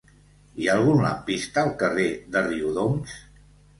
Hi 0.61 0.69
ha 0.69 0.77
algun 0.79 1.01
lampista 1.07 1.63
al 1.65 1.71
carrer 1.83 2.07
de 2.37 2.43
Riudoms? 2.49 3.19